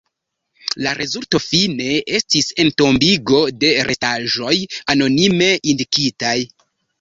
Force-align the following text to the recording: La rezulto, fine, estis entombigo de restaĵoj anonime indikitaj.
La 0.85 0.93
rezulto, 0.99 1.41
fine, 1.47 1.89
estis 2.19 2.47
entombigo 2.63 3.43
de 3.65 3.71
restaĵoj 3.91 4.55
anonime 4.95 5.53
indikitaj. 5.75 6.35